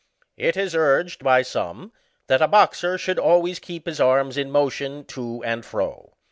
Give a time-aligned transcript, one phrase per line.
[0.37, 1.91] It is urged, by some,
[2.25, 6.13] that a boxer should always keep his arms in motion to and fro.